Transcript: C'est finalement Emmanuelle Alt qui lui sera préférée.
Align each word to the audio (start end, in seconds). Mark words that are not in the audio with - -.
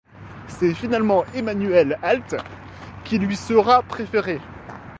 C'est 0.47 0.73
finalement 0.73 1.25
Emmanuelle 1.35 1.99
Alt 2.01 2.35
qui 3.05 3.19
lui 3.19 3.35
sera 3.35 3.83
préférée. 3.83 4.41